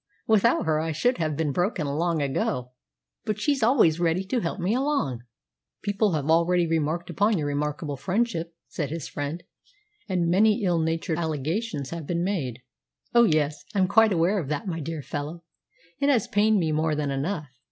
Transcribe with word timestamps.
Without 0.25 0.65
her 0.65 0.79
I 0.79 0.93
should 0.93 1.19
have 1.19 1.37
been 1.37 1.51
broken 1.51 1.85
long 1.85 2.23
ago. 2.23 2.71
But 3.23 3.39
she's 3.39 3.61
always 3.61 3.99
ready 3.99 4.23
to 4.29 4.39
help 4.39 4.59
me 4.59 4.73
along." 4.73 5.19
"People 5.83 6.13
have 6.13 6.27
already 6.27 6.65
remarked 6.65 7.11
upon 7.11 7.37
your 7.37 7.45
remarkable 7.45 7.97
friendship," 7.97 8.55
said 8.67 8.89
his 8.89 9.07
friend, 9.07 9.43
"and 10.09 10.25
many 10.27 10.63
ill 10.63 10.79
natured 10.79 11.19
allegations 11.19 11.91
have 11.91 12.07
been 12.07 12.23
made." 12.23 12.63
"Oh, 13.13 13.25
yes, 13.25 13.63
I'm 13.75 13.87
quite 13.87 14.09
well 14.09 14.17
aware 14.17 14.39
of 14.39 14.47
that, 14.47 14.65
my 14.67 14.79
dear 14.79 15.03
fellow. 15.03 15.43
It 15.99 16.09
has 16.09 16.27
pained 16.27 16.57
me 16.57 16.71
more 16.71 16.95
than 16.95 17.11
enough. 17.11 17.49